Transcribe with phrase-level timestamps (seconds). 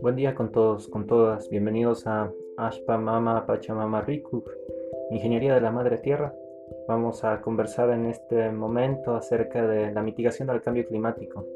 [0.00, 1.48] Buen día con todos, con todas.
[1.48, 4.44] Bienvenidos a Ashpa Mama Pachamama Riku,
[5.10, 6.34] Ingeniería de la Madre Tierra.
[6.86, 11.46] Vamos a conversar en este momento acerca de la mitigación del cambio climático.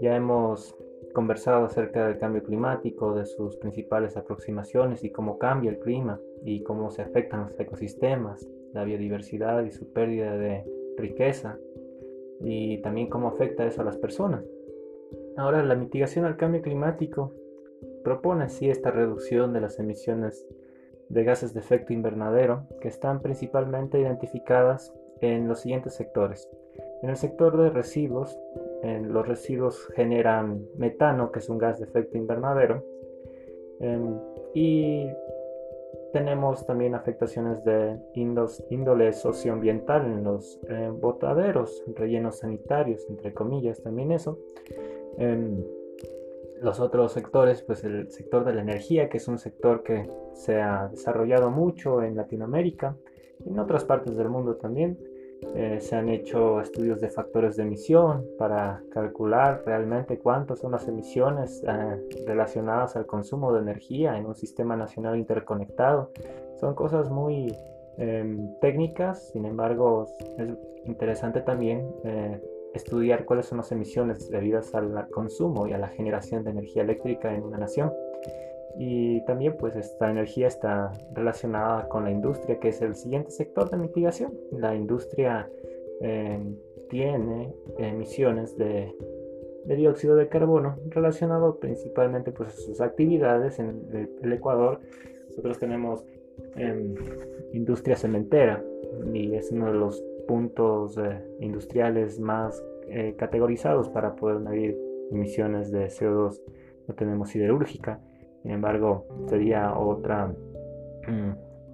[0.00, 0.74] Ya hemos
[1.12, 6.62] conversado acerca del cambio climático, de sus principales aproximaciones y cómo cambia el clima y
[6.62, 10.64] cómo se afectan los ecosistemas, la biodiversidad y su pérdida de
[10.96, 11.58] riqueza
[12.40, 14.44] y también cómo afecta eso a las personas.
[15.36, 17.32] Ahora, la mitigación al cambio climático
[18.04, 20.46] propone así esta reducción de las emisiones
[21.08, 26.48] de gases de efecto invernadero que están principalmente identificadas en los siguientes sectores.
[27.02, 28.38] En el sector de residuos,
[28.82, 32.84] los residuos generan metano, que es un gas de efecto invernadero,
[33.80, 34.18] em,
[34.54, 35.06] y
[36.12, 44.12] tenemos también afectaciones de índole socioambiental en los eh, botaderos, rellenos sanitarios, entre comillas, también
[44.12, 44.38] eso.
[45.18, 45.62] Em,
[46.60, 50.60] los otros sectores, pues el sector de la energía, que es un sector que se
[50.60, 52.96] ha desarrollado mucho en Latinoamérica
[53.46, 54.98] en otras partes del mundo también.
[55.54, 60.86] Eh, se han hecho estudios de factores de emisión para calcular realmente cuántas son las
[60.86, 66.12] emisiones eh, relacionadas al consumo de energía en un sistema nacional interconectado.
[66.60, 67.54] Son cosas muy
[67.96, 70.06] em, técnicas, sin embargo
[70.38, 70.48] es
[70.84, 72.40] interesante también eh,
[72.74, 77.34] estudiar cuáles son las emisiones debidas al consumo y a la generación de energía eléctrica
[77.34, 77.92] en una nación.
[78.78, 83.70] Y también pues esta energía está relacionada con la industria, que es el siguiente sector
[83.70, 84.32] de mitigación.
[84.52, 85.48] La industria
[86.00, 86.56] em,
[86.88, 88.94] tiene emisiones de,
[89.64, 94.80] dióxido de carbono relacionado principalmente pues a sus actividades en el, Ecuador.
[95.28, 96.04] Nosotros tenemos
[96.56, 96.94] em,
[97.52, 98.64] industria cementera
[99.12, 104.78] y es uno de los puntos eh, industriales más eh, categorizados para poder medir
[105.10, 106.40] emisiones de CO2.
[106.88, 108.00] No tenemos siderúrgica,
[108.42, 110.32] sin embargo, sería otra,
[111.06, 111.30] mm,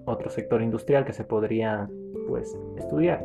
[0.06, 1.88] otro sector industrial que se podría
[2.28, 3.24] pues, estudiar.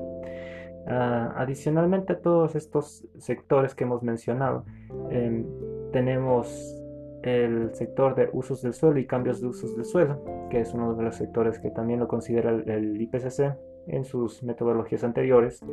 [0.87, 4.65] Ah, adicionalmente a todos estos sectores que hemos mencionado,
[5.09, 5.45] em,
[5.91, 6.77] tenemos
[7.23, 10.95] el sector de usos del suelo y cambios de usos del suelo, que es uno
[10.95, 13.55] de los sectores que también lo considera el IPCC
[13.87, 15.63] en sus metodologías anteriores,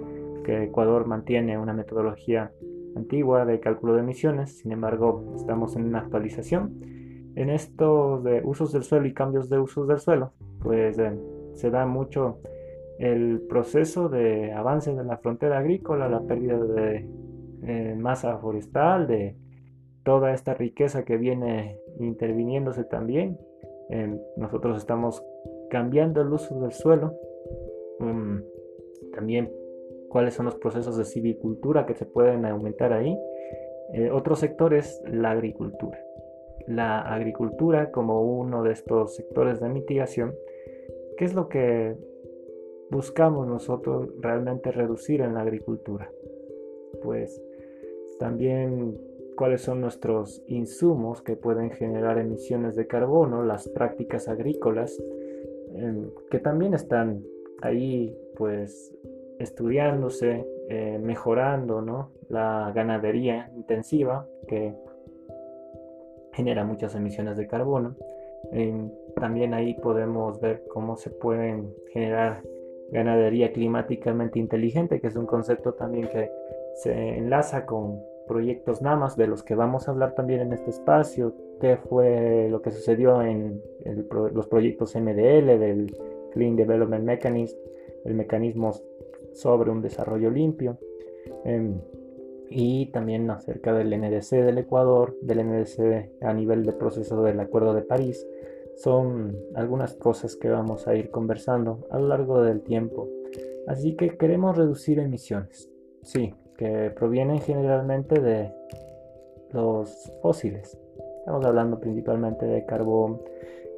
[0.45, 2.53] que Ecuador mantiene una metodología
[2.97, 6.98] antigua de cálculo de emisiones, sin embargo estamos en una actualización.
[7.39, 11.13] En esto de usos del suelo y cambios de usos del suelo, pues eh,
[11.55, 12.41] se da mucho
[12.99, 17.09] el proceso de avance de la frontera agrícola, la pérdida de
[17.63, 19.37] eh, masa forestal, de
[20.05, 23.39] toda esta riqueza que viene interviniéndose también.
[24.37, 25.23] nosotros estamos
[25.71, 27.15] cambiando el uso del suelo
[27.99, 28.39] Mm,
[29.13, 29.53] también
[30.09, 33.19] cuáles son los procesos de civicultura que se pueden aumentar ahí.
[33.95, 35.99] Eh, otro sector es la agricultura.
[36.69, 40.35] La agricultura como uno de estos sectores de mitigación,
[41.17, 41.97] ¿qué es lo que
[42.91, 46.11] buscamos nosotros realmente reducir en la agricultura?
[47.03, 47.43] Pues
[48.19, 48.99] también
[49.35, 55.01] cuáles son nuestros insumos que pueden generar emisiones de carbono, las prácticas agrícolas,
[55.75, 57.25] em, que también están
[57.63, 58.95] ahí pues
[59.39, 62.11] estudiándose, eh, mejorando ¿no?
[62.29, 64.75] la ganadería intensiva que
[66.39, 67.97] genera muchas emisiones de carbono.
[69.17, 72.43] también ahí podemos ver cómo se pueden generar
[72.93, 76.31] ganadería climáticamente inteligente, que es un concepto también que
[76.77, 81.35] se enlaza con proyectos NAMAS, de los que vamos a hablar también en este espacio,
[81.61, 83.61] qué fue lo que sucedió en
[84.33, 85.97] los proyectos MDL del
[86.33, 87.59] Clean Development Mechanism,
[88.05, 88.71] el mecanismo
[89.33, 90.79] sobre un desarrollo limpio,
[91.45, 91.81] em,
[92.51, 97.75] y también acerca del NDC del Ecuador, del NDC a nivel de proceso del Acuerdo
[97.75, 98.27] de París.
[98.77, 103.09] Son algunas cosas que vamos a ir conversando a lo largo del tiempo.
[103.67, 105.69] Así que queremos reducir emisiones,
[106.03, 108.51] sí, que provienen generalmente de
[109.53, 110.79] los fósiles.
[111.19, 113.21] Estamos hablando principalmente de carbón,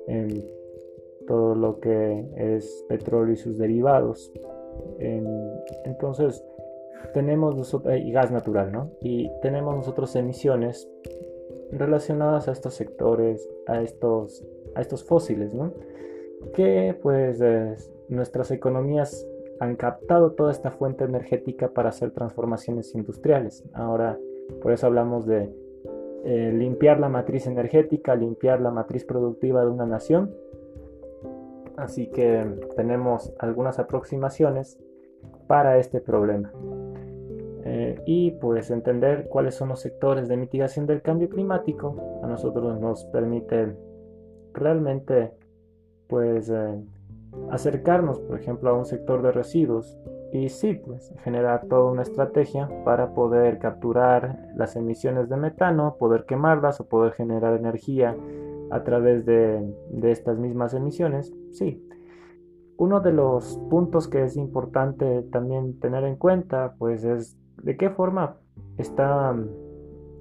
[0.07, 0.43] em,
[1.27, 4.33] todo lo que es petróleo y sus derivados.
[5.85, 6.43] entonces,
[7.15, 8.91] tenemos nosotros, y gas natural, ¿no?
[9.01, 10.89] Y tenemos nosotros emisiones
[11.73, 14.45] relacionadas a estos sectores, a estos,
[14.75, 15.73] a estos fósiles, ¿no?
[16.55, 17.43] Que pues
[18.09, 19.27] nuestras economías
[19.61, 23.65] han captado toda esta fuente energética para hacer transformaciones industriales.
[23.75, 24.19] Ahora,
[24.63, 25.53] por eso hablamos de
[26.25, 30.35] eh, limpiar la matriz energética, limpiar la matriz productiva de una nación
[31.81, 32.45] Así que
[32.77, 34.79] tenemos algunas aproximaciones
[35.47, 36.53] para este problema.
[38.07, 43.05] Y pues entender cuáles son los sectores de mitigación del cambio climático a nosotros nos
[43.07, 43.77] permite
[44.53, 45.33] realmente
[46.09, 46.83] pues eh,
[47.51, 49.97] acercarnos por ejemplo a un sector de residuos
[50.33, 56.25] y sí pues generar toda una estrategia para poder capturar las emisiones de metano poder
[56.25, 58.17] quemarlas o poder generar energía
[58.71, 59.61] a través de,
[59.91, 61.33] de estas mismas emisiones.
[61.53, 61.87] Sí
[62.81, 67.91] uno de los puntos que es importante también tener en cuenta pues es de qué
[67.91, 68.37] forma
[68.79, 69.35] está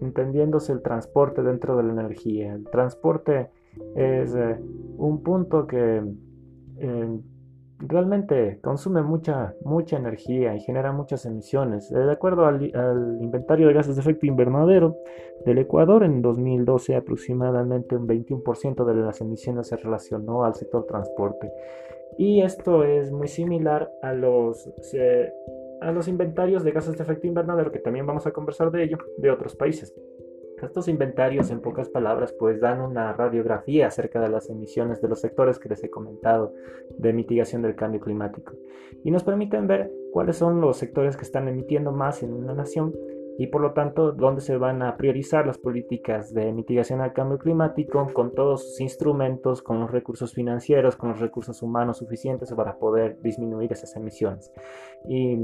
[0.01, 2.53] entendiéndose el transporte dentro de la energía.
[2.53, 3.49] El transporte
[3.95, 4.57] es eh,
[4.97, 6.01] un punto que
[6.77, 7.19] eh,
[7.79, 11.89] realmente consume mucha, mucha energía y genera muchas emisiones.
[11.89, 12.71] De acuerdo al,
[13.21, 14.97] inventario de gases de efecto invernadero
[15.45, 21.51] del Ecuador, en 2012 aproximadamente un 21% de las emisiones se relacionó al sector transporte.
[22.17, 24.69] Y esto es muy similar a los
[25.81, 28.97] a los inventarios de gases de efecto invernadero, que también vamos a conversar de ello,
[29.17, 29.93] de otros países.
[30.61, 35.21] Estos inventarios, en pocas palabras, pues dan una radiografía acerca de las emisiones de los
[35.21, 36.53] sectores que les he comentado
[36.97, 38.53] de mitigación del cambio climático
[39.03, 42.93] y nos permiten ver cuáles son los sectores que están emitiendo más en una nación
[43.39, 47.39] y por lo tanto dónde se van a priorizar las políticas de mitigación al cambio
[47.39, 52.77] climático con todos sus instrumentos, con los recursos financieros, con los recursos humanos suficientes para
[52.77, 54.51] poder disminuir esas emisiones.
[55.07, 55.37] Y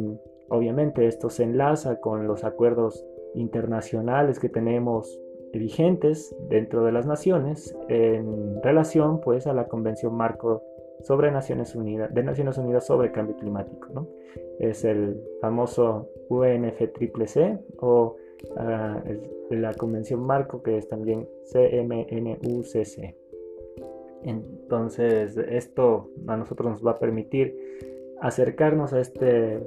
[0.49, 5.17] obviamente esto se enlaza con los acuerdos internacionales que tenemos
[5.53, 10.61] vigentes dentro de las naciones en relación pues a la Convención Marco
[11.01, 13.89] sobre Naciones Unidas, de Naciones Unidas sobre Cambio Climático.
[13.93, 14.07] ¿no?
[14.59, 18.15] Es el famoso UNFCCC o
[18.57, 19.01] ah,
[19.49, 23.15] la Convención Marco que es también CMNUCC.
[24.23, 27.55] Entonces esto a nosotros nos va a permitir
[28.21, 29.61] acercarnos a este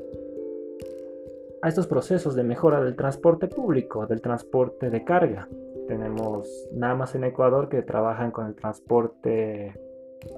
[1.61, 5.49] a estos procesos de mejora del transporte público, del transporte de carga.
[5.89, 9.75] Tenemos nada más en Ecuador que trabajan con el transporte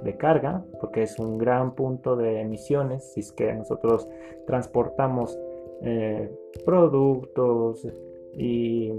[0.03, 4.09] de carga, porque es un gran punto de emisiones, si es que nosotros
[4.47, 5.39] transportamos
[5.83, 6.31] eh,
[6.65, 7.87] productos
[8.37, 8.93] y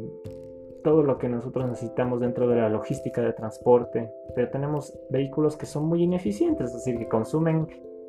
[0.83, 5.65] todo lo que nosotros necesitamos dentro de la logística de transporte, pero tenemos vehículos que
[5.65, 7.67] son muy ineficientes, es decir, que consumen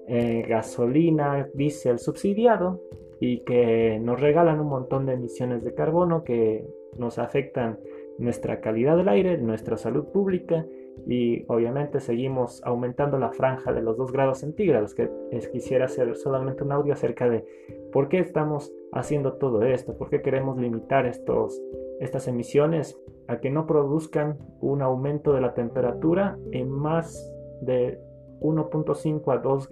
[0.09, 2.81] eh, gasolina, diésel subsidiado
[3.21, 7.79] y que nos regalan un montón de emisiones de carbono que nos afectan
[8.19, 10.67] nuestra calidad del aire, nuestra salud pública
[11.07, 15.11] y obviamente seguimos aumentando la franja de los 2 grados centígrados, que
[15.51, 17.45] quisiera hacer solamente un audio acerca de
[17.93, 21.61] por qué estamos haciendo todo esto, por qué queremos limitar estos,
[22.01, 27.99] estas emisiones a que no produzcan un aumento de la temperatura en más de
[28.41, 29.69] 1.5 a 2,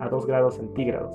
[0.00, 1.14] a 2 grados centígrados,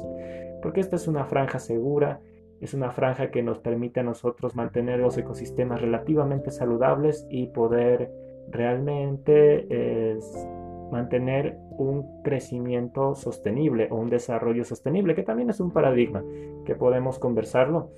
[0.62, 2.22] porque esta es una franja segura,
[2.60, 8.12] es una franja que nos permite a nosotros mantener los ecosistemas relativamente saludables y poder
[8.50, 10.48] realmente es
[10.92, 16.24] mantener un crecimiento sostenible o un desarrollo sostenible, que también es un paradigma
[16.66, 17.92] que podemos conversarlo.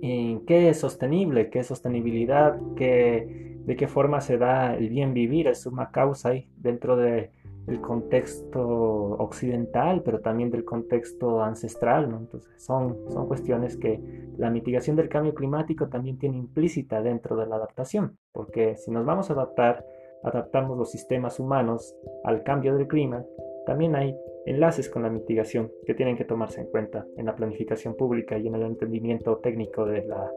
[0.00, 1.50] ¿En qué es sostenible?
[1.50, 2.58] ¿Qué es sostenibilidad?
[2.76, 5.48] ¿Qué, ¿De qué forma se da el bien vivir?
[5.48, 7.30] Es una causa ahí dentro de
[7.66, 12.04] el contexto occidental, pero también del contexto ancestral.
[12.04, 14.00] Entonces, son, son cuestiones que
[14.36, 19.04] la mitigación del cambio climático también tiene implícita dentro de la adaptación, porque si nos
[19.04, 19.84] vamos a adaptar,
[20.22, 21.94] adaptamos los sistemas humanos
[22.24, 23.24] al cambio del clima,
[23.66, 24.16] también hay
[24.46, 28.46] enlaces con la mitigación que tienen que tomarse en cuenta en la planificación pública y
[28.46, 30.30] en el entendimiento técnico de la,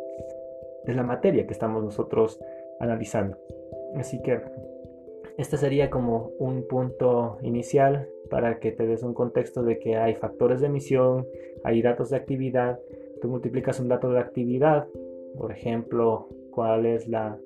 [0.86, 2.40] de la materia que estamos nosotros
[2.80, 3.38] analizando.
[3.96, 4.42] Así que
[5.38, 10.16] este sería como un punto inicial para que te des un contexto de que hay
[10.16, 11.26] factores de emisión,
[11.64, 12.80] hay datos de actividad,
[13.22, 14.88] tú multiplicas un dato de actividad,
[15.38, 17.38] por ejemplo, cuál es la,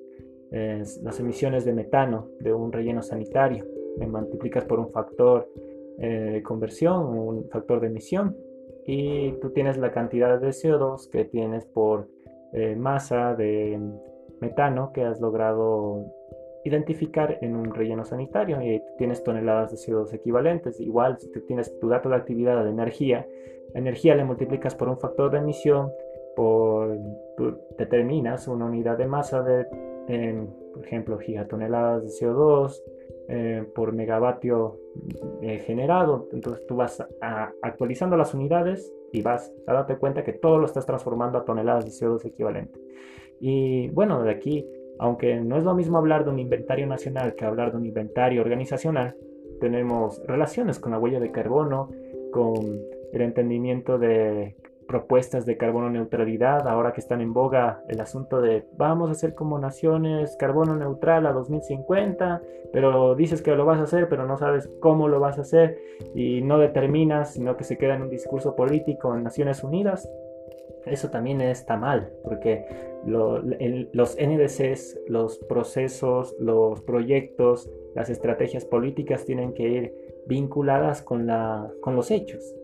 [0.50, 3.66] las emisiones de metano de un relleno sanitario,
[3.98, 5.48] me multiplicas por un factor
[5.98, 8.36] eh, de conversión, un factor de emisión,
[8.86, 12.08] y tú tienes la cantidad de CO2 que tienes por
[12.52, 13.78] eh, masa de
[14.40, 16.04] metano que has logrado
[16.64, 20.80] identificar en un relleno sanitario y tienes toneladas de CO2 equivalentes.
[20.80, 23.26] Igual, si tú tienes tu dato de actividad de energía,
[23.74, 25.90] la energía le multiplicas por un factor de emisión,
[26.36, 26.96] por,
[27.36, 29.66] tú determinas una unidad de masa de,
[30.72, 32.82] por ejemplo, gigatoneladas de CO2
[33.28, 34.78] eh, por megavatio
[35.40, 36.28] eh, generado.
[36.32, 37.04] Entonces tú vas
[37.62, 41.84] actualizando las unidades y vas a darte cuenta que todo lo estás transformando a toneladas
[41.84, 42.78] de CO2 equivalente.
[43.40, 44.66] Y bueno, de aquí
[44.98, 48.42] aunque no es lo mismo hablar de un inventario nacional que hablar de un inventario
[48.42, 49.16] organizacional,
[49.60, 51.90] tenemos relaciones con la huella de carbono,
[52.32, 52.80] con
[53.12, 54.56] el entendimiento de
[54.92, 59.34] propuestas de carbono neutralidad, ahora que están en boga el asunto de vamos a hacer
[59.34, 64.36] como naciones carbono neutral a 2050, pero dices que lo vas a hacer, pero no
[64.36, 65.78] sabes cómo lo vas a hacer
[66.14, 70.08] y no determinas, sino que se queda en un discurso político en Naciones Unidas.
[70.86, 72.64] Eso también está mal, porque
[73.06, 79.94] los NDCs, los procesos, los proyectos, las estrategias políticas tienen que ir
[80.26, 82.54] vinculadas con, la, con los hechos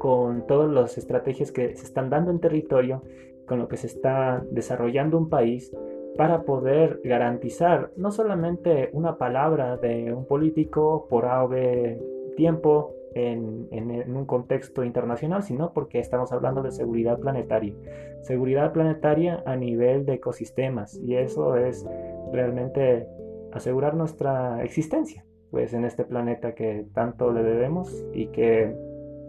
[0.00, 3.02] con todas las estrategias que se están dando en territorio,
[3.46, 5.76] con lo que se está desarrollando un país,
[6.16, 12.00] para poder garantizar no solamente una palabra de un político por ave
[12.34, 17.74] tiempo en, un contexto internacional, sino porque estamos hablando de seguridad planetaria.
[18.22, 21.86] Seguridad planetaria a nivel de ecosistemas y eso es
[22.32, 23.06] realmente
[23.52, 28.74] asegurar nuestra existencia pues en este planeta que tanto le debemos y que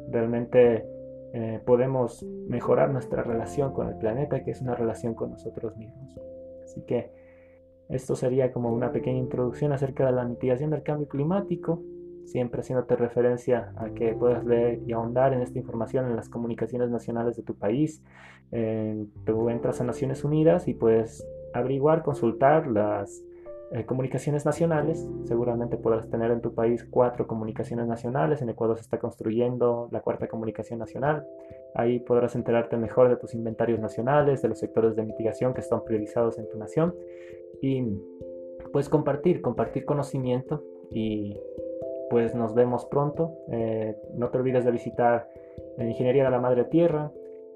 [0.09, 0.85] realmente
[1.33, 6.19] eh, podemos mejorar nuestra relación con el planeta, que es una relación con nosotros mismos.
[6.63, 7.11] Así que
[7.89, 11.81] esto sería como una pequeña introducción acerca de la mitigación del cambio climático,
[12.25, 16.89] siempre haciéndote referencia a que puedas leer y ahondar en esta información en las comunicaciones
[16.89, 18.03] nacionales de tu país.
[18.51, 23.23] Eh, tú entras a Naciones Unidas y puedes averiguar, consultar las
[23.73, 25.07] eh, comunicaciones nacionales.
[25.23, 28.41] Seguramente podrás tener en tu país cuatro comunicaciones nacionales.
[28.41, 31.25] En Ecuador se está construyendo la cuarta comunicación nacional.
[31.73, 35.85] Ahí podrás enterarte mejor de tus inventarios nacionales, de los sectores de mitigación que están
[35.85, 36.93] priorizados en tu nación.
[37.61, 37.81] Y
[38.73, 41.39] puedes compartir, compartir conocimiento y
[42.11, 43.37] pues nos vemos pronto.
[43.49, 45.29] Eh, no te olvides de visitar
[45.77, 47.09] la Ingeniería de la Madre Tierra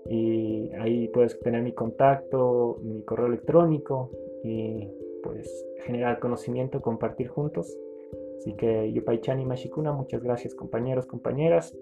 [0.09, 4.09] y ahí puedes tener mi contacto, mi correo electrónico
[4.45, 4.87] y
[5.21, 7.77] pues generar conocimiento, compartir juntos.
[8.37, 11.75] Así que Yupaichani Mashikuna, muchas gracias compañeros, compañeras,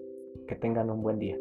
[0.48, 1.38] que tengan un buen día.